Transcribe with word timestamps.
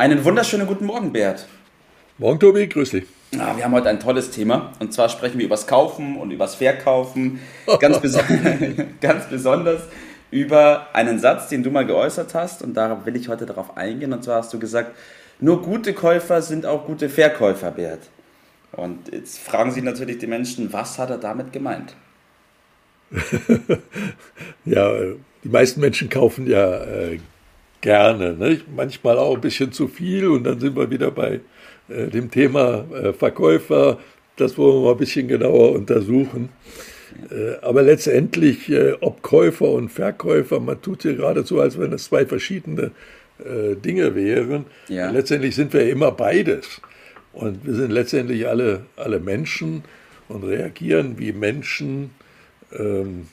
Einen 0.00 0.24
wunderschönen 0.24 0.68
guten 0.68 0.86
Morgen, 0.86 1.12
Bert. 1.12 1.48
Morgen, 2.18 2.38
Tobi, 2.38 2.68
grüß 2.68 2.90
dich. 2.90 3.04
Ah, 3.36 3.56
wir 3.56 3.64
haben 3.64 3.72
heute 3.72 3.88
ein 3.88 3.98
tolles 3.98 4.30
Thema 4.30 4.70
und 4.78 4.92
zwar 4.92 5.08
sprechen 5.08 5.38
wir 5.40 5.46
übers 5.46 5.66
Kaufen 5.66 6.16
und 6.18 6.30
übers 6.30 6.54
Verkaufen. 6.54 7.40
Ganz, 7.80 7.98
bes 8.02 8.16
ganz 9.00 9.28
besonders 9.28 9.80
über 10.30 10.86
einen 10.92 11.18
Satz, 11.18 11.48
den 11.48 11.64
du 11.64 11.72
mal 11.72 11.84
geäußert 11.84 12.32
hast 12.32 12.62
und 12.62 12.74
da 12.74 13.04
will 13.06 13.16
ich 13.16 13.28
heute 13.28 13.44
darauf 13.44 13.76
eingehen. 13.76 14.12
Und 14.12 14.22
zwar 14.22 14.36
hast 14.36 14.54
du 14.54 14.60
gesagt, 14.60 14.96
nur 15.40 15.62
gute 15.62 15.92
Käufer 15.94 16.42
sind 16.42 16.64
auch 16.64 16.86
gute 16.86 17.08
Verkäufer, 17.08 17.72
Bert. 17.72 18.08
Und 18.70 19.12
jetzt 19.12 19.40
fragen 19.40 19.72
sich 19.72 19.82
natürlich 19.82 20.18
die 20.18 20.28
Menschen, 20.28 20.72
was 20.72 20.96
hat 21.00 21.10
er 21.10 21.18
damit 21.18 21.52
gemeint? 21.52 21.96
ja, 24.64 24.92
die 25.42 25.48
meisten 25.48 25.80
Menschen 25.80 26.08
kaufen 26.08 26.46
ja 26.46 26.84
äh, 26.84 27.18
gerne. 27.80 28.34
Nicht? 28.34 28.66
Manchmal 28.74 29.18
auch 29.18 29.34
ein 29.34 29.40
bisschen 29.40 29.72
zu 29.72 29.88
viel 29.88 30.28
und 30.28 30.44
dann 30.44 30.60
sind 30.60 30.76
wir 30.76 30.90
wieder 30.90 31.10
bei 31.10 31.40
äh, 31.88 32.06
dem 32.08 32.30
Thema 32.30 32.84
äh, 32.92 33.12
Verkäufer. 33.12 33.98
Das 34.36 34.56
wollen 34.56 34.76
wir 34.76 34.86
mal 34.86 34.92
ein 34.92 34.98
bisschen 34.98 35.28
genauer 35.28 35.72
untersuchen. 35.72 36.50
Äh, 37.30 37.56
aber 37.62 37.82
letztendlich, 37.82 38.70
äh, 38.70 38.94
ob 39.00 39.22
Käufer 39.22 39.70
und 39.70 39.88
Verkäufer, 39.88 40.60
man 40.60 40.80
tut 40.80 41.02
hier 41.02 41.14
gerade 41.14 41.44
so, 41.44 41.60
als 41.60 41.78
wenn 41.78 41.92
es 41.92 42.04
zwei 42.04 42.26
verschiedene 42.26 42.92
äh, 43.38 43.74
Dinge 43.76 44.14
wären. 44.14 44.66
Ja. 44.88 45.10
Letztendlich 45.10 45.54
sind 45.54 45.72
wir 45.72 45.88
immer 45.88 46.12
beides. 46.12 46.80
Und 47.32 47.66
wir 47.66 47.74
sind 47.74 47.90
letztendlich 47.92 48.46
alle, 48.48 48.86
alle 48.96 49.20
Menschen 49.20 49.84
und 50.28 50.44
reagieren 50.44 51.18
wie 51.18 51.32
Menschen. 51.32 52.10
Ähm, 52.76 53.28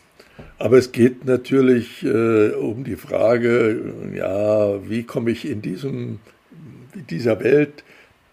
aber 0.66 0.80
es 0.80 0.92
geht 0.92 1.26
natürlich 1.26 2.04
äh, 2.04 2.50
um 2.50 2.84
die 2.84 2.96
Frage, 2.96 3.94
ja, 4.16 4.90
wie 4.90 5.04
komme 5.04 5.30
ich 5.30 5.48
in 5.48 5.62
diesem, 5.62 6.18
dieser 7.12 7.40
Welt, 7.40 7.84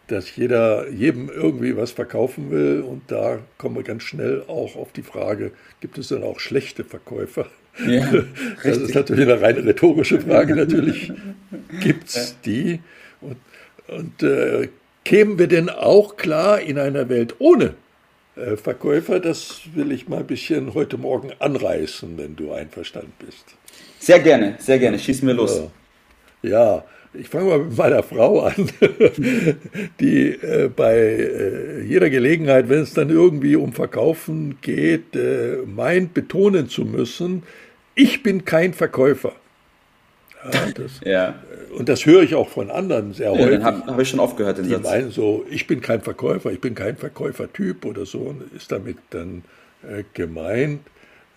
dass 0.07 0.35
jeder 0.35 0.89
jedem 0.89 1.29
irgendwie 1.29 1.77
was 1.77 1.91
verkaufen 1.91 2.51
will. 2.51 2.81
Und 2.89 3.03
da 3.09 3.41
kommen 3.59 3.77
wir 3.77 3.83
ganz 3.83 4.05
schnell 4.05 4.45
auch 4.49 4.77
auf 4.77 4.93
die 4.93 5.03
Frage, 5.03 5.51
gibt 5.83 5.99
es 5.99 6.09
dann 6.09 6.23
auch 6.23 6.41
schlechte 6.41 6.85
Verkäufer? 6.85 7.49
Ja, 7.87 8.11
das 8.65 8.79
ist 8.79 8.95
natürlich 8.95 9.29
eine 9.29 9.43
rein 9.43 9.59
rhetorische 9.59 10.19
Frage. 10.19 10.57
Natürlich 10.57 11.13
gibt 11.83 12.09
es 12.09 12.37
die. 12.47 12.81
Und, 13.21 13.37
und 13.89 14.23
äh, 14.23 14.71
kämen 15.05 15.39
wir 15.39 15.49
denn 15.49 15.69
auch 15.69 16.17
klar 16.17 16.63
in 16.63 16.79
einer 16.79 17.11
Welt 17.11 17.35
ohne 17.41 17.75
Verkäufer, 18.57 19.21
das 19.21 19.61
will 19.75 19.93
ich 19.93 20.09
mal 20.09 20.21
ein 20.21 20.27
bisschen 20.27 20.73
heute 20.73 20.97
Morgen 20.97 21.33
anreißen, 21.39 22.17
wenn 22.17 22.35
du 22.35 22.53
einverstanden 22.53 23.13
bist. 23.19 23.45
Sehr 23.99 24.21
gerne, 24.21 24.57
sehr 24.59 24.79
gerne. 24.79 24.99
Schießen 24.99 25.27
wir 25.29 25.35
los. 25.35 25.63
Ja, 26.43 26.51
ja 26.51 26.85
ich 27.15 27.29
fange 27.29 27.51
mal 27.51 27.59
mit 27.59 27.77
meiner 27.77 28.03
Frau 28.03 28.41
an, 28.41 28.55
die 30.01 30.29
äh, 30.29 30.71
bei 30.75 30.97
äh, 30.97 31.83
jeder 31.83 32.09
Gelegenheit, 32.09 32.69
wenn 32.69 32.81
es 32.81 32.95
dann 32.95 33.11
irgendwie 33.11 33.57
um 33.57 33.73
Verkaufen 33.73 34.57
geht, 34.63 35.15
äh, 35.15 35.59
meint 35.67 36.15
betonen 36.15 36.69
zu 36.69 36.85
müssen, 36.85 37.43
ich 37.95 38.23
bin 38.23 38.45
kein 38.45 38.73
Verkäufer. 38.73 39.33
Ja, 40.53 40.71
das, 40.75 41.01
ja. 41.05 41.35
Und 41.77 41.89
das 41.89 42.05
höre 42.05 42.23
ich 42.23 42.35
auch 42.35 42.49
von 42.49 42.71
anderen 42.71 43.13
sehr 43.13 43.33
ja, 43.33 43.33
häufig. 43.33 43.51
Den 43.51 43.65
habe 43.65 43.87
hab 43.87 43.99
ich 43.99 44.09
schon 44.09 44.21
oft 44.21 44.37
gehört, 44.37 44.59
den 44.59 44.65
die 44.65 44.71
Satz. 44.71 44.83
meinen 44.83 45.11
so, 45.11 45.45
ich 45.51 45.67
bin 45.67 45.81
kein 45.81 46.01
Verkäufer, 46.01 46.51
ich 46.51 46.61
bin 46.61 46.75
kein 46.75 46.97
Verkäufertyp 46.97 47.85
oder 47.85 48.07
so, 48.07 48.35
ist 48.57 48.73
damit 48.73 48.99
dann 49.11 49.45
äh, 49.89 50.05
gemeint. 50.15 50.81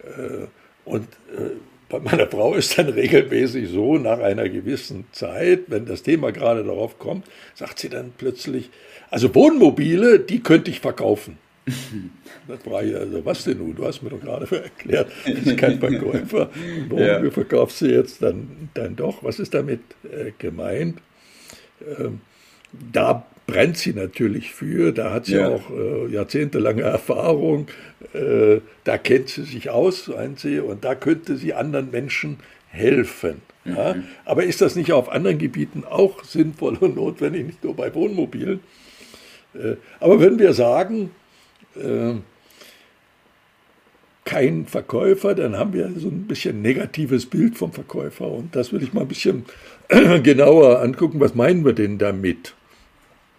Äh, 0.04 0.48
und 0.86 1.08
äh, 1.38 1.52
bei 1.90 2.00
meiner 2.00 2.28
Frau 2.28 2.56
ist 2.56 2.78
dann 2.78 2.90
regelmäßig 2.90 3.70
so, 3.70 3.98
nach 3.98 4.20
einer 4.20 4.50
gewissen 4.50 5.06
Zeit, 5.12 5.64
wenn 5.68 5.86
das 5.86 6.04
Thema 6.04 6.32
gerade 6.32 6.64
darauf 6.64 7.00
kommt, 7.00 7.26
sagt 7.54 7.80
sie 7.80 7.90
dann 7.90 8.12
plötzlich, 8.18 8.70
also 9.10 9.34
Wohnmobile, 9.34 10.20
die 10.20 10.42
könnte 10.42 10.72
ich 10.72 10.80
verkaufen. 10.80 11.38
Das 12.48 12.64
war 12.66 12.84
ja, 12.84 13.00
also 13.00 13.26
was 13.26 13.44
denn 13.44 13.58
nun? 13.58 13.76
Du 13.76 13.86
hast 13.86 14.04
mir 14.04 14.10
doch 14.10 14.22
gerade 14.22 14.46
erklärt, 14.64 15.12
du 15.26 15.34
bist 15.34 15.58
kein 15.58 15.80
Verkäufer. 15.80 16.50
Warum 16.90 17.04
ja. 17.04 17.32
verkaufst 17.32 17.82
du 17.82 17.88
jetzt 17.88 18.22
dann, 18.22 18.70
dann 18.76 18.96
doch? 18.96 19.24
Was 19.24 19.40
ist 19.40 19.54
damit 19.54 19.82
äh, 20.04 20.32
gemeint? 20.38 21.00
Ähm, 22.00 22.22
da 22.92 23.26
brennt 23.48 23.78
sie 23.78 23.94
natürlich 23.94 24.54
für, 24.54 24.92
da 24.92 25.12
hat 25.12 25.26
sie 25.26 25.36
ja. 25.36 25.50
auch 25.50 25.70
äh, 25.72 26.08
jahrzehntelange 26.12 26.82
Erfahrung, 26.82 27.68
äh, 28.14 28.60
da 28.84 28.98
kennt 28.98 29.30
sie 29.30 29.44
sich 29.44 29.70
aus, 29.70 30.08
meint 30.08 30.40
sie, 30.40 30.60
und 30.60 30.84
da 30.84 30.96
könnte 30.96 31.38
sie 31.38 31.54
anderen 31.54 31.92
Menschen 31.92 32.38
helfen. 32.68 33.42
Mhm. 33.64 33.76
Ja? 33.76 33.96
Aber 34.26 34.44
ist 34.44 34.62
das 34.62 34.76
nicht 34.76 34.92
auf 34.92 35.10
anderen 35.10 35.38
Gebieten 35.38 35.84
auch 35.84 36.24
sinnvoll 36.24 36.78
und 36.80 36.96
notwendig, 36.96 37.46
nicht 37.46 37.64
nur 37.64 37.76
bei 37.76 37.94
Wohnmobilen? 37.94 38.62
Äh, 39.54 39.76
aber 40.00 40.20
wenn 40.20 40.40
wir 40.40 40.54
sagen, 40.54 41.12
äh, 41.78 42.16
kein 44.26 44.66
Verkäufer, 44.66 45.36
dann 45.36 45.58
haben 45.58 45.74
wir 45.74 45.92
so 45.98 46.08
ein 46.08 46.24
bisschen 46.24 46.62
negatives 46.62 47.28
Bild 47.28 47.58
vom 47.58 47.72
Verkäufer. 47.72 48.28
Und 48.28 48.56
das 48.56 48.74
will 48.74 48.82
ich 48.82 48.92
mal 48.92 49.02
ein 49.02 49.08
bisschen 49.08 49.46
genauer 50.24 50.82
angucken. 50.82 51.20
Was 51.20 51.36
meinen 51.36 51.64
wir 51.64 51.74
denn 51.74 52.00
damit? 52.00 52.56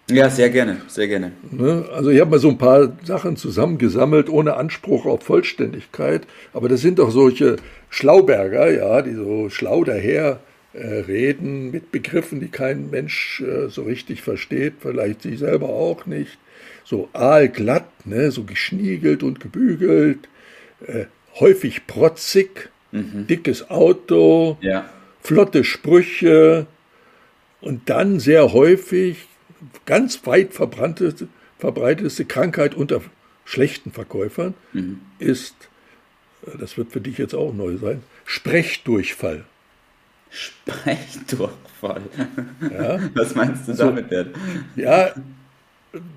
Ja, 0.08 0.30
sehr 0.30 0.50
gerne, 0.50 0.82
sehr 0.86 1.08
gerne. 1.08 1.32
Ne? 1.50 1.84
Also 1.92 2.10
ich 2.10 2.20
habe 2.20 2.30
mal 2.30 2.38
so 2.38 2.48
ein 2.48 2.58
paar 2.58 2.96
Sachen 3.02 3.36
zusammengesammelt, 3.36 4.28
ohne 4.28 4.54
Anspruch 4.54 5.04
auf 5.04 5.24
Vollständigkeit. 5.24 6.28
Aber 6.52 6.68
das 6.68 6.80
sind 6.80 7.00
doch 7.00 7.10
solche 7.10 7.56
Schlauberger, 7.90 8.70
ja, 8.70 9.02
die 9.02 9.14
so 9.14 9.50
schlau 9.50 9.82
daher 9.82 10.38
äh, 10.74 10.86
reden 11.00 11.72
mit 11.72 11.90
Begriffen, 11.90 12.38
die 12.38 12.48
kein 12.48 12.90
Mensch 12.90 13.40
äh, 13.40 13.68
so 13.68 13.82
richtig 13.82 14.22
versteht, 14.22 14.74
vielleicht 14.78 15.22
sie 15.22 15.36
selber 15.36 15.70
auch 15.70 16.06
nicht 16.06 16.38
so 16.84 17.08
aalglatt, 17.12 17.88
ne, 18.06 18.30
so 18.30 18.44
geschniegelt 18.44 19.22
und 19.22 19.40
gebügelt, 19.40 20.28
äh, 20.86 21.06
häufig 21.38 21.86
protzig, 21.86 22.70
mhm. 22.92 23.26
dickes 23.26 23.70
Auto, 23.70 24.58
ja. 24.60 24.88
flotte 25.20 25.64
Sprüche 25.64 26.66
und 27.60 27.88
dann 27.90 28.20
sehr 28.20 28.52
häufig 28.52 29.26
ganz 29.84 30.26
weit 30.26 30.52
verbreitete, 30.54 31.28
verbreitete 31.58 32.24
Krankheit 32.24 32.74
unter 32.74 33.00
schlechten 33.44 33.92
Verkäufern 33.92 34.54
mhm. 34.72 35.00
ist, 35.18 35.54
äh, 36.46 36.58
das 36.58 36.76
wird 36.76 36.92
für 36.92 37.00
dich 37.00 37.18
jetzt 37.18 37.34
auch 37.34 37.52
neu 37.52 37.76
sein, 37.76 38.02
Sprechdurchfall. 38.24 39.44
Sprechdurchfall. 40.30 42.02
Ja? 42.72 42.98
Was 43.14 43.34
meinst 43.34 43.68
du 43.68 43.72
damit, 43.72 44.10
so, 44.10 44.80
Ja, 44.80 45.14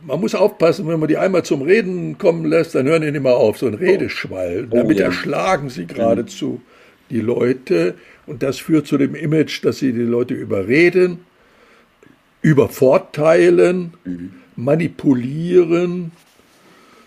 man 0.06 0.20
muss 0.20 0.36
aufpassen, 0.36 0.88
wenn 0.88 1.00
man 1.00 1.08
die 1.08 1.18
einmal 1.18 1.44
zum 1.44 1.62
Reden 1.62 2.18
kommen 2.18 2.46
lässt, 2.46 2.76
dann 2.76 2.88
hören 2.88 3.02
die 3.02 3.12
nicht 3.12 3.24
mehr 3.24 3.36
auf, 3.36 3.58
so 3.58 3.68
ein 3.68 3.74
Redeschwall. 3.74 4.68
Oh, 4.70 4.76
Damit 4.76 5.00
ja. 5.00 5.06
erschlagen 5.06 5.70
sie 5.70 5.86
geradezu 5.86 6.62
die 7.10 7.22
Leute 7.22 7.96
und 8.28 8.44
das 8.44 8.60
führt 8.60 8.88
zu 8.88 8.98
dem 8.98 9.16
Image, 9.16 9.64
dass 9.64 9.80
sie 9.80 9.92
die 9.92 10.02
Leute 10.02 10.34
überreden, 10.34 11.20
übervorteilen, 12.42 13.94
mhm. 14.06 14.34
manipulieren. 14.56 16.12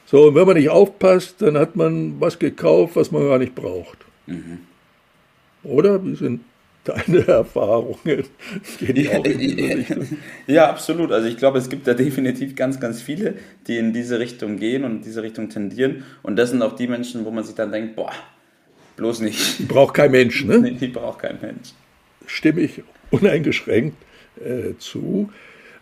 So, 0.07 0.29
und 0.29 0.35
wenn 0.35 0.47
man 0.47 0.57
nicht 0.57 0.71
aufpasst, 0.71 1.41
dann 1.41 1.57
hat 1.57 1.77
man 1.77 2.21
was 2.21 2.39
gekauft, 2.39 2.97
was 2.97 3.11
man 3.11 3.23
gar 3.27 3.39
nicht 3.39 3.55
braucht. 3.55 3.99
Mhm. 4.27 4.59
Oder? 5.63 6.05
Wie 6.05 6.17
sind 6.17 6.41
deine 6.85 7.27
Erfahrungen? 7.27 8.25
Ja, 8.81 9.23
ja, 10.47 10.71
absolut. 10.71 11.13
Also 11.13 11.29
ich 11.29 11.37
glaube, 11.37 11.59
es 11.59 11.69
gibt 11.69 11.87
da 11.87 11.95
definitiv 11.95 12.55
ganz, 12.57 12.81
ganz 12.81 13.01
viele, 13.01 13.35
die 13.67 13.79
in 13.79 13.93
diese 13.93 14.19
Richtung 14.19 14.57
gehen 14.57 14.85
und 14.85 14.97
in 14.97 15.03
diese 15.03 15.23
Richtung 15.23 15.49
tendieren. 15.49 16.05
Und 16.23 16.37
das 16.37 16.51
sind 16.51 16.63
auch 16.63 16.75
die 16.75 16.89
Menschen, 16.89 17.25
wo 17.25 17.31
man 17.31 17.45
sich 17.45 17.55
dann 17.55 17.73
denkt, 17.73 17.97
boah, 17.97 18.13
bloß 18.97 19.21
nicht. 19.21 19.59
Die 19.59 19.65
braucht 19.65 19.95
kein 19.95 20.11
Mensch, 20.11 20.45
ne? 20.45 20.73
die 20.81 20.89
braucht 20.89 21.21
kein 21.21 21.39
Mensch. 21.41 21.71
Stimme 22.27 22.61
ich 22.61 22.83
uneingeschränkt 23.11 23.97
äh, 24.45 24.77
zu. 24.79 25.31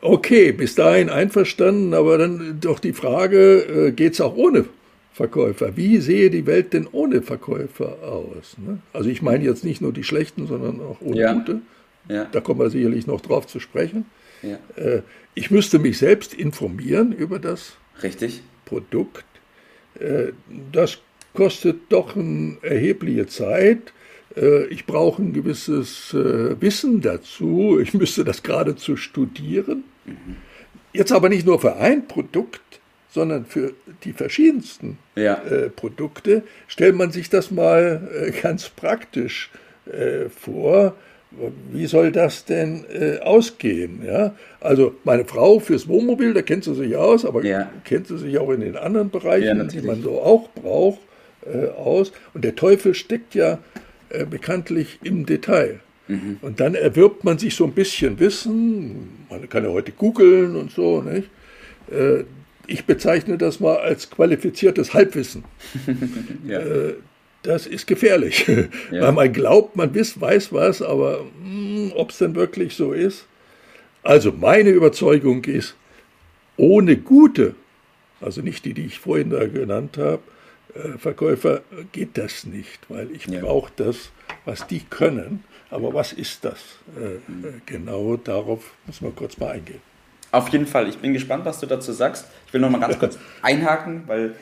Okay, 0.03 0.53
bis 0.53 0.75
dahin 0.75 1.11
einverstanden, 1.11 1.93
aber 1.93 2.17
dann 2.17 2.59
doch 2.61 2.79
die 2.79 2.95
Frage, 2.95 3.89
äh, 3.89 3.93
geht 3.93 4.15
es 4.15 4.21
auch 4.21 4.35
ohne 4.35 4.65
Verkäufer. 5.13 5.77
Wie 5.77 5.99
sehe 5.99 6.31
die 6.31 6.47
Welt 6.47 6.73
denn 6.73 6.87
ohne 6.91 7.23
Verkäufer 7.23 8.03
aus? 8.03 8.57
Ne? 8.59 8.79
Also 8.93 9.11
ich 9.11 9.23
meine 9.23 9.45
jetzt 9.45 9.65
nicht 9.65 9.81
nur 9.81 9.93
die 9.93 10.05
schlechten, 10.05 10.47
sondern 10.47 10.81
auch 10.81 11.01
ohne 11.01 11.21
ja. 11.21 11.33
gute. 11.33 11.61
Ja. 12.09 12.27
Da 12.31 12.41
kommen 12.41 12.61
wir 12.61 12.71
sicherlich 12.71 13.07
noch 13.07 13.21
drauf 13.21 13.47
zu 13.47 13.61
sprechen. 13.61 14.07
Ja. 14.43 14.59
Äh, 14.77 15.03
ich 15.35 15.51
müsste 15.51 15.79
mich 15.79 15.99
selbst 15.99 16.35
informieren 16.35 17.13
über 17.13 17.39
das 17.39 17.77
Richtig. 18.03 18.43
Produkt. 18.65 19.25
Äh, 19.99 20.33
das 20.73 20.99
kostet 21.35 21.81
doch 21.91 22.17
eine 22.17 22.59
erhebliche 22.63 23.27
Zeit. 23.27 23.93
Äh, 24.37 24.67
ich 24.67 24.87
brauche 24.87 25.23
ein 25.23 25.33
gewisses 25.33 26.15
äh, 26.15 26.61
Wissen 26.61 27.01
dazu. 27.01 27.79
Ich 27.81 27.95
müsste 27.95 28.25
das 28.25 28.43
geradezu 28.43 28.97
studieren. 28.97 29.85
Mhm. 30.07 30.37
Jetzt 30.93 31.13
aber 31.13 31.29
nicht 31.29 31.47
nur 31.47 31.61
für 31.61 31.77
ein 31.77 32.09
Produkt, 32.09 32.80
sondern 33.11 33.45
für 33.45 33.73
die 34.05 34.13
verschiedensten 34.13 34.99
ja. 35.17 35.35
äh, 35.35 35.69
Produkte. 35.69 36.43
Stellt 36.69 36.95
man 36.95 37.11
sich 37.11 37.29
das 37.29 37.51
mal 37.51 38.09
äh, 38.15 38.31
ganz 38.31 38.69
praktisch 38.69 39.51
äh, 39.87 40.29
vor. 40.29 40.95
Wie 41.73 41.87
soll 41.87 42.11
das 42.11 42.45
denn 42.45 42.85
äh, 42.93 43.19
ausgehen? 43.19 44.03
Ja? 44.05 44.35
Also 44.61 44.95
meine 45.05 45.25
Frau 45.25 45.61
fürs 45.61 45.87
Wohnmobil, 45.87 46.35
da 46.35 46.43
kennt 46.43 46.65
sie 46.65 46.75
sich 46.75 46.97
aus, 46.97 47.25
aber 47.25 47.45
ja. 47.45 47.71
kennt 47.85 48.09
sie 48.09 48.19
sich 48.19 48.39
auch 48.39 48.51
in 48.51 48.61
den 48.61 48.77
anderen 48.77 49.11
Bereichen, 49.11 49.69
die 49.69 49.81
man 49.81 50.03
so 50.03 50.21
auch 50.21 50.49
braucht, 50.51 51.01
äh, 51.47 51.69
aus. 51.69 52.13
Und 52.35 52.45
der 52.45 52.57
Teufel 52.57 52.95
steckt 52.95 53.35
ja 53.35 53.59
äh, 54.09 54.25
bekanntlich 54.25 54.99
im 55.05 55.25
Detail. 55.25 55.81
Mhm. 56.09 56.39
Und 56.43 56.59
dann 56.59 56.75
erwirbt 56.75 57.23
man 57.23 57.39
sich 57.39 57.55
so 57.55 57.65
ein 57.65 57.73
bisschen 57.73 58.19
Wissen, 58.19 59.27
man 59.31 59.49
kann 59.49 59.65
ja 59.65 59.71
heute 59.71 59.93
googeln 59.93 60.57
und 60.57 60.73
so, 60.73 61.01
nicht? 61.03 61.31
Ich 62.71 62.85
bezeichne 62.85 63.37
das 63.37 63.61
mal 63.61 63.77
als 63.79 64.11
qualifiziertes 64.11 64.95
Halbwissen. 64.95 65.45
ja. 66.47 66.61
äh, 66.61 66.95
das 67.43 67.67
ist 67.67 67.87
gefährlich, 67.87 68.47
ja. 68.47 68.67
weil 69.03 69.13
man 69.13 69.33
glaubt, 69.33 69.75
man 69.75 69.95
weiß, 69.95 70.21
weiß 70.21 70.53
was, 70.53 70.83
aber 70.83 71.25
hm, 71.43 71.93
ob 71.97 72.11
es 72.11 72.19
denn 72.19 72.35
wirklich 72.35 72.77
so 72.77 72.93
ist. 72.93 73.27
Also 74.03 74.33
meine 74.33 74.71
Überzeugung 74.71 75.45
ist, 75.45 75.75
ohne 76.57 76.97
gute, 76.97 77.55
also 78.21 78.41
nicht 78.41 78.65
die, 78.65 78.75
die 78.75 78.87
ich 78.87 78.99
vorhin 78.99 79.31
da 79.31 79.47
genannt 79.47 79.99
habe, 79.99 80.23
äh, 80.75 80.99
Verkäufer 80.99 81.63
geht 81.93 82.19
das 82.19 82.45
nicht, 82.45 82.79
weil 82.89 83.11
ich 83.11 83.27
ja. 83.27 83.41
brauche 83.41 83.73
das, 83.77 84.11
was 84.45 84.67
die 84.67 84.81
können. 84.89 85.45
Aber 85.71 85.95
was 85.95 86.13
ist 86.13 86.45
das? 86.45 86.59
Äh, 86.97 87.31
mhm. 87.31 87.63
genau 87.67 88.17
darauf 88.17 88.75
müssen 88.87 89.05
wir 89.05 89.13
kurz 89.13 89.39
mal 89.39 89.53
eingehen. 89.53 89.81
Auf 90.33 90.49
jeden 90.51 90.67
Fall. 90.67 90.89
Ich 90.89 90.99
bin 90.99 91.13
gespannt, 91.13 91.45
was 91.45 91.61
du 91.61 91.67
dazu 91.67 91.93
sagst. 91.93 92.27
Ich 92.47 92.53
will 92.53 92.61
noch 92.61 92.71
mal 92.71 92.79
ganz 92.79 92.99
kurz 92.99 93.19
einhaken, 93.43 94.05
weil 94.07 94.35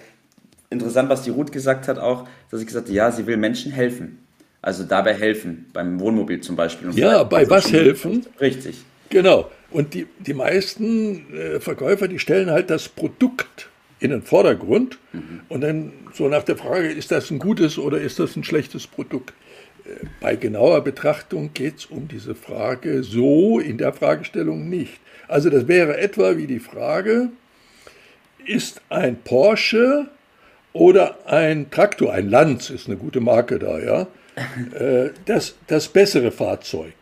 interessant, 0.70 1.08
was 1.08 1.22
die 1.22 1.30
Ruth 1.30 1.52
gesagt 1.52 1.88
hat 1.88 1.98
auch, 1.98 2.28
dass 2.50 2.60
sie 2.60 2.66
gesagt 2.66 2.88
hat, 2.88 2.94
ja, 2.94 3.10
sie 3.10 3.26
will 3.26 3.36
Menschen 3.36 3.72
helfen. 3.72 4.18
Also 4.60 4.84
dabei 4.84 5.14
helfen, 5.14 5.66
beim 5.72 6.00
Wohnmobil 6.00 6.40
zum 6.40 6.56
Beispiel. 6.56 6.90
ja, 6.98 7.22
bei 7.22 7.38
also 7.38 7.50
was 7.50 7.72
helfen? 7.72 8.26
Richtig. 8.40 8.78
Genau. 9.08 9.50
Und 9.70 9.94
die, 9.94 10.06
die 10.18 10.34
meisten 10.34 11.32
äh, 11.32 11.60
Verkäufer, 11.60 12.08
die 12.08 12.18
stellen 12.18 12.50
halt 12.50 12.70
das 12.70 12.88
Produkt 12.88 13.68
in 14.00 14.10
den 14.10 14.22
Vordergrund 14.22 14.98
mhm. 15.12 15.40
und 15.48 15.60
dann 15.60 15.92
so 16.12 16.28
nach 16.28 16.42
der 16.42 16.56
Frage, 16.56 16.88
ist 16.88 17.10
das 17.10 17.30
ein 17.30 17.38
gutes 17.38 17.78
oder 17.78 18.00
ist 18.00 18.18
das 18.18 18.36
ein 18.36 18.44
schlechtes 18.44 18.86
Produkt? 18.86 19.32
Äh, 19.88 20.06
bei 20.20 20.36
genauer 20.36 20.82
Betrachtung 20.82 21.50
geht 21.54 21.78
es 21.78 21.86
um 21.86 22.08
diese 22.08 22.34
Frage 22.34 23.02
so 23.02 23.58
in 23.58 23.78
der 23.78 23.92
Fragestellung 23.92 24.68
nicht. 24.68 25.00
Also 25.26 25.50
das 25.50 25.68
wäre 25.68 25.98
etwa 25.98 26.36
wie 26.36 26.46
die 26.46 26.60
Frage, 26.60 27.30
ist 28.44 28.80
ein 28.88 29.16
Porsche 29.22 30.08
oder 30.72 31.18
ein 31.26 31.70
Traktor, 31.70 32.12
ein 32.12 32.30
Lanz 32.30 32.70
ist 32.70 32.86
eine 32.86 32.96
gute 32.96 33.20
Marke 33.20 33.58
da, 33.58 33.78
ja, 33.78 34.06
äh, 34.78 35.10
das, 35.26 35.56
das 35.66 35.88
bessere 35.88 36.30
Fahrzeug. 36.30 36.94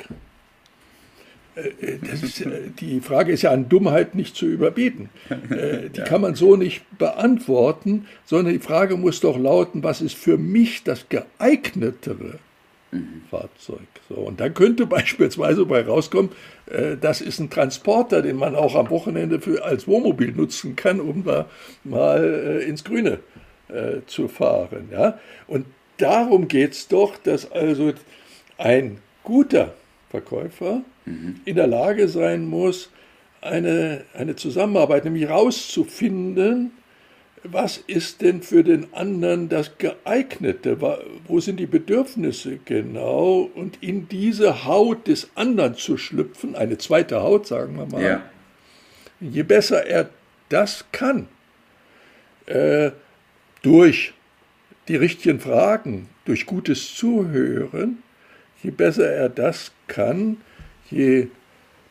Äh, 1.54 1.98
ist, 2.12 2.44
die 2.80 3.00
Frage 3.00 3.32
ist 3.32 3.42
ja 3.42 3.52
an 3.52 3.68
Dummheit 3.68 4.14
nicht 4.14 4.36
zu 4.36 4.46
überbieten. 4.46 5.08
Die 5.30 6.00
kann 6.02 6.20
man 6.20 6.34
so 6.34 6.56
nicht 6.56 6.82
beantworten, 6.98 8.06
sondern 8.24 8.52
die 8.52 8.60
Frage 8.60 8.96
muss 8.96 9.20
doch 9.20 9.38
lauten, 9.38 9.82
was 9.82 10.02
ist 10.02 10.16
für 10.16 10.36
mich 10.36 10.84
das 10.84 11.06
geeignetere 11.08 12.38
Fahrzeug? 13.30 13.86
So, 14.08 14.16
und 14.16 14.40
dann 14.40 14.54
könnte 14.54 14.86
beispielsweise 14.86 15.66
bei 15.66 15.82
rauskommen, 15.82 16.30
äh, 16.66 16.96
das 16.96 17.20
ist 17.20 17.38
ein 17.38 17.50
Transporter, 17.50 18.22
den 18.22 18.36
man 18.36 18.54
auch 18.54 18.74
am 18.74 18.90
Wochenende 18.90 19.40
für, 19.40 19.64
als 19.64 19.86
Wohnmobil 19.86 20.32
nutzen 20.32 20.76
kann, 20.76 21.00
um 21.00 21.24
da 21.24 21.46
mal 21.84 22.24
äh, 22.24 22.64
ins 22.64 22.84
Grüne 22.84 23.20
äh, 23.68 24.00
zu 24.06 24.28
fahren. 24.28 24.88
Ja? 24.90 25.18
Und 25.46 25.66
darum 25.98 26.48
geht 26.48 26.72
es 26.72 26.88
doch, 26.88 27.16
dass 27.16 27.50
also 27.50 27.92
ein 28.58 28.98
guter 29.22 29.74
Verkäufer 30.10 30.82
mhm. 31.04 31.40
in 31.44 31.56
der 31.56 31.66
Lage 31.66 32.08
sein 32.08 32.46
muss, 32.46 32.90
eine, 33.40 34.04
eine 34.14 34.36
Zusammenarbeit, 34.36 35.04
nämlich 35.04 35.24
herauszufinden, 35.24 36.72
was 37.52 37.78
ist 37.86 38.22
denn 38.22 38.42
für 38.42 38.62
den 38.62 38.92
anderen 38.94 39.48
das 39.48 39.78
geeignete? 39.78 40.80
Wo 41.26 41.40
sind 41.40 41.58
die 41.58 41.66
Bedürfnisse 41.66 42.58
genau? 42.64 43.50
Und 43.54 43.82
in 43.82 44.08
diese 44.08 44.64
Haut 44.64 45.06
des 45.06 45.30
anderen 45.34 45.74
zu 45.74 45.96
schlüpfen, 45.96 46.54
eine 46.54 46.78
zweite 46.78 47.22
Haut, 47.22 47.46
sagen 47.46 47.76
wir 47.76 47.86
mal. 47.86 48.02
Ja. 48.02 48.22
Je 49.20 49.42
besser 49.42 49.86
er 49.86 50.10
das 50.48 50.84
kann, 50.92 51.28
äh, 52.46 52.90
durch 53.62 54.14
die 54.88 54.96
richtigen 54.96 55.40
Fragen, 55.40 56.08
durch 56.24 56.46
gutes 56.46 56.94
Zuhören, 56.94 58.02
je 58.62 58.70
besser 58.70 59.10
er 59.10 59.28
das 59.28 59.72
kann, 59.88 60.38
je 60.90 61.28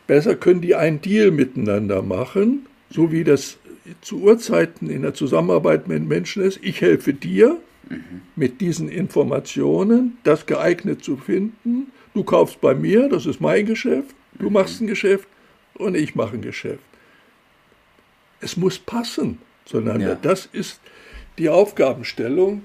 besser 0.07 0.35
können 0.35 0.61
die 0.61 0.75
einen 0.75 1.01
Deal 1.01 1.31
miteinander 1.31 2.01
machen, 2.01 2.67
so 2.89 3.11
wie 3.11 3.23
das 3.23 3.57
zu 4.01 4.21
Urzeiten 4.21 4.89
in 4.89 5.01
der 5.01 5.13
Zusammenarbeit 5.13 5.87
mit 5.87 6.07
Menschen 6.07 6.43
ist, 6.43 6.59
ich 6.61 6.81
helfe 6.81 7.13
dir 7.13 7.59
mhm. 7.89 8.21
mit 8.35 8.61
diesen 8.61 8.89
Informationen, 8.89 10.17
das 10.23 10.45
geeignet 10.45 11.03
zu 11.03 11.17
finden. 11.17 11.91
Du 12.13 12.23
kaufst 12.23 12.61
bei 12.61 12.73
mir, 12.73 13.09
das 13.09 13.25
ist 13.25 13.41
mein 13.41 13.65
Geschäft, 13.65 14.15
du 14.39 14.47
mhm. 14.47 14.53
machst 14.53 14.81
ein 14.81 14.87
Geschäft 14.87 15.27
und 15.75 15.95
ich 15.95 16.15
mache 16.15 16.35
ein 16.35 16.41
Geschäft. 16.41 16.83
Es 18.39 18.57
muss 18.57 18.79
passen 18.79 19.39
zueinander. 19.65 20.09
Ja. 20.09 20.17
Das 20.21 20.45
ist 20.45 20.79
die 21.37 21.49
Aufgabenstellung, 21.49 22.63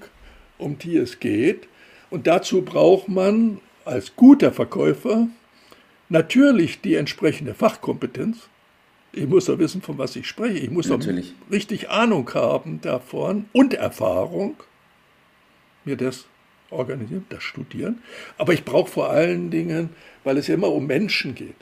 um 0.58 0.78
die 0.78 0.96
es 0.96 1.20
geht. 1.20 1.69
Und 2.11 2.26
dazu 2.26 2.62
braucht 2.62 3.08
man 3.08 3.61
als 3.84 4.14
guter 4.17 4.52
Verkäufer 4.52 5.28
natürlich 6.08 6.81
die 6.81 6.96
entsprechende 6.96 7.55
Fachkompetenz, 7.55 8.49
ich 9.12 9.27
muss 9.27 9.47
doch 9.47 9.59
wissen, 9.59 9.83
von 9.83 9.99
was 9.99 10.17
ich 10.17 10.27
spreche. 10.27 10.59
Ich 10.59 10.71
muss 10.71 10.89
Natürlich. 10.89 11.34
doch 11.41 11.55
richtig 11.55 11.91
Ahnung 11.91 12.32
haben 12.34 12.81
davon 12.81 13.46
und 13.53 13.75
Erfahrung, 13.75 14.56
mir 15.84 15.96
das 15.96 16.27
organisieren, 16.70 17.27
das 17.29 17.43
studieren. 17.43 18.03
Aber 18.39 18.53
ich 18.53 18.65
brauche 18.65 18.91
vor 18.91 19.11
allen 19.11 19.51
Dingen, 19.51 19.91
weil 20.23 20.37
es 20.37 20.46
ja 20.46 20.55
immer 20.55 20.70
um 20.70 20.87
Menschen 20.87 21.34
geht. 21.34 21.56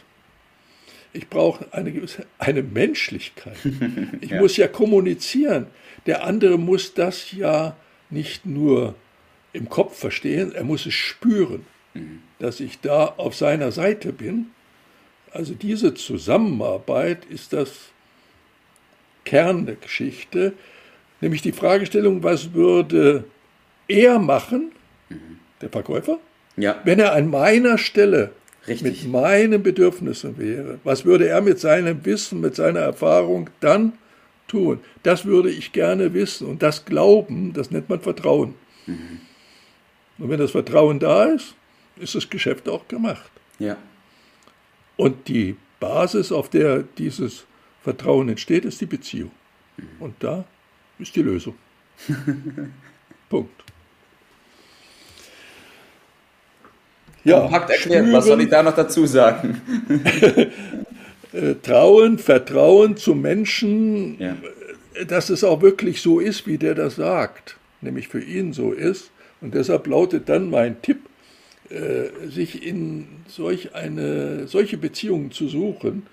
Ich 1.14 1.28
brauche 1.28 1.72
eine 1.72 1.90
gewisse 1.90 2.26
eine 2.38 2.62
Menschlichkeit. 2.62 3.56
Ich 4.20 4.30
ja. 4.30 4.40
muss 4.40 4.56
ja 4.56 4.68
kommunizieren. 4.68 5.66
Der 6.06 6.24
andere 6.24 6.58
muss 6.58 6.92
das 6.94 7.32
ja 7.32 7.76
nicht 8.10 8.44
nur 8.44 8.94
im 9.52 9.68
Kopf 9.68 9.98
verstehen, 9.98 10.52
er 10.52 10.64
muss 10.64 10.84
es 10.86 10.94
spüren, 10.94 11.64
mhm. 11.94 12.20
dass 12.38 12.60
ich 12.60 12.80
da 12.80 13.06
auf 13.06 13.34
seiner 13.34 13.72
Seite 13.72 14.12
bin 14.12 14.48
also 15.32 15.54
diese 15.54 15.94
Zusammenarbeit 15.94 17.24
ist 17.26 17.52
das 17.52 17.70
Kern 19.24 19.66
der 19.66 19.76
Geschichte, 19.76 20.52
nämlich 21.20 21.42
die 21.42 21.52
Fragestellung, 21.52 22.22
was 22.22 22.54
würde 22.54 23.24
er 23.88 24.18
machen, 24.18 24.72
der 25.60 25.68
Verkäufer, 25.70 26.18
ja. 26.56 26.80
wenn 26.84 26.98
er 26.98 27.14
an 27.14 27.28
meiner 27.30 27.78
Stelle 27.78 28.32
Richtig. 28.66 29.04
mit 29.04 29.12
meinen 29.12 29.62
Bedürfnissen 29.62 30.38
wäre. 30.38 30.78
Was 30.84 31.04
würde 31.04 31.28
er 31.28 31.40
mit 31.40 31.58
seinem 31.58 32.04
Wissen, 32.04 32.40
mit 32.40 32.54
seiner 32.54 32.80
Erfahrung 32.80 33.50
dann 33.60 33.94
tun? 34.46 34.80
Das 35.02 35.24
würde 35.24 35.50
ich 35.50 35.72
gerne 35.72 36.14
wissen. 36.14 36.46
Und 36.46 36.62
das 36.62 36.84
Glauben, 36.84 37.52
das 37.54 37.70
nennt 37.70 37.88
man 37.88 38.00
Vertrauen. 38.00 38.54
Mhm. 38.86 39.20
Und 40.18 40.30
wenn 40.30 40.38
das 40.38 40.50
Vertrauen 40.50 40.98
da 40.98 41.24
ist, 41.24 41.54
ist 41.96 42.14
das 42.14 42.28
Geschäft 42.28 42.68
auch 42.68 42.86
gemacht. 42.88 43.30
Ja. 43.58 43.76
Und 44.98 45.28
die 45.28 45.56
Basis, 45.80 46.32
auf 46.32 46.50
der 46.50 46.82
dieses 46.82 47.46
Vertrauen 47.82 48.28
entsteht, 48.28 48.64
ist 48.64 48.80
die 48.80 48.86
Beziehung. 48.86 49.30
Und 50.00 50.16
da 50.18 50.44
ist 50.98 51.14
die 51.14 51.22
Lösung. 51.22 51.54
Punkt. 53.30 53.64
Ja, 57.22 57.40
Kompakt 57.40 57.70
erklärt, 57.70 58.04
spüren, 58.04 58.12
was 58.12 58.26
soll 58.26 58.40
ich 58.40 58.48
da 58.48 58.62
noch 58.62 58.74
dazu 58.74 59.06
sagen? 59.06 59.62
Äh, 61.30 61.56
Trauen, 61.62 62.18
Vertrauen 62.18 62.96
zu 62.96 63.14
Menschen, 63.14 64.18
ja. 64.18 64.34
dass 65.06 65.28
es 65.28 65.44
auch 65.44 65.60
wirklich 65.60 66.00
so 66.00 66.20
ist, 66.20 66.46
wie 66.46 66.56
der 66.56 66.74
das 66.74 66.96
sagt, 66.96 67.58
nämlich 67.82 68.08
für 68.08 68.22
ihn 68.22 68.54
so 68.54 68.72
ist. 68.72 69.10
Und 69.42 69.52
deshalb 69.52 69.86
lautet 69.88 70.30
dann 70.30 70.48
mein 70.48 70.80
Tipp, 70.80 71.00
äh, 71.70 72.28
sich 72.28 72.66
in 72.66 73.06
solch 73.26 73.74
eine, 73.74 74.46
solche 74.46 74.78
Beziehungen 74.78 75.30
zu 75.30 75.48
suchen, 75.48 76.06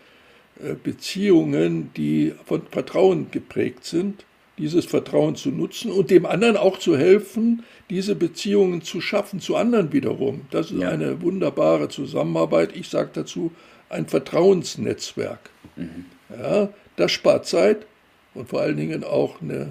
äh, 0.61 0.73
Beziehungen, 0.73 1.91
die 1.95 2.33
von 2.45 2.63
Vertrauen 2.71 3.31
geprägt 3.31 3.85
sind, 3.85 4.25
dieses 4.57 4.85
Vertrauen 4.85 5.35
zu 5.35 5.49
nutzen 5.49 5.91
und 5.91 6.09
dem 6.09 6.25
anderen 6.25 6.57
auch 6.57 6.79
zu 6.79 6.97
helfen, 6.97 7.63
diese 7.89 8.15
Beziehungen 8.15 8.81
zu 8.81 9.01
schaffen, 9.01 9.39
zu 9.39 9.55
anderen 9.55 9.91
wiederum. 9.91 10.41
Das 10.51 10.71
ist 10.71 10.81
ja. 10.81 10.89
eine 10.89 11.21
wunderbare 11.21 11.89
Zusammenarbeit. 11.89 12.75
Ich 12.75 12.89
sage 12.89 13.09
dazu 13.13 13.51
ein 13.89 14.07
Vertrauensnetzwerk. 14.07 15.49
Mhm. 15.75 16.05
Ja, 16.37 16.69
das 16.95 17.11
spart 17.11 17.45
Zeit 17.45 17.85
und 18.33 18.49
vor 18.49 18.61
allen 18.61 18.77
Dingen 18.77 19.03
auch 19.03 19.41
eine, 19.41 19.69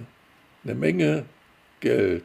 eine 0.64 0.74
Menge 0.74 1.24
Geld. 1.80 2.24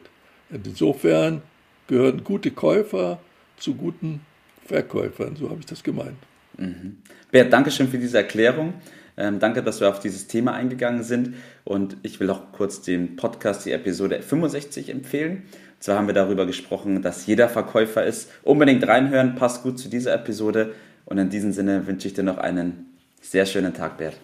Insofern 0.50 1.42
gehören 1.86 2.24
gute 2.24 2.50
Käufer 2.50 3.20
zu 3.60 3.74
guten 3.74 4.20
Verkäufern. 4.66 5.36
So 5.36 5.50
habe 5.50 5.60
ich 5.60 5.66
das 5.66 5.82
gemeint. 5.82 6.16
Mhm. 6.56 6.98
Bert, 7.30 7.52
danke 7.52 7.70
schön 7.70 7.88
für 7.88 7.98
diese 7.98 8.18
Erklärung. 8.18 8.74
Ähm, 9.16 9.38
danke, 9.38 9.62
dass 9.62 9.80
wir 9.80 9.88
auf 9.88 10.00
dieses 10.00 10.26
Thema 10.26 10.54
eingegangen 10.54 11.02
sind. 11.02 11.34
Und 11.64 11.96
ich 12.02 12.20
will 12.20 12.30
auch 12.30 12.52
kurz 12.52 12.82
den 12.82 13.16
Podcast, 13.16 13.64
die 13.66 13.72
Episode 13.72 14.22
65 14.22 14.88
empfehlen. 14.88 15.44
Und 15.76 15.82
zwar 15.82 15.96
haben 15.96 16.06
wir 16.06 16.14
darüber 16.14 16.46
gesprochen, 16.46 17.02
dass 17.02 17.26
jeder 17.26 17.48
Verkäufer 17.48 18.04
ist. 18.04 18.30
Unbedingt 18.42 18.86
reinhören, 18.86 19.34
passt 19.34 19.62
gut 19.62 19.78
zu 19.78 19.88
dieser 19.88 20.14
Episode. 20.14 20.74
Und 21.04 21.18
in 21.18 21.28
diesem 21.28 21.52
Sinne 21.52 21.86
wünsche 21.86 22.08
ich 22.08 22.14
dir 22.14 22.22
noch 22.22 22.38
einen 22.38 22.86
sehr 23.20 23.46
schönen 23.46 23.74
Tag, 23.74 23.98
Bert. 23.98 24.16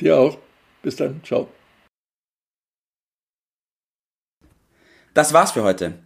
Dir 0.00 0.18
auch. 0.18 0.38
Bis 0.82 0.96
dann. 0.96 1.20
Ciao. 1.24 1.48
Das 5.14 5.32
war's 5.32 5.52
für 5.52 5.62
heute. 5.62 6.05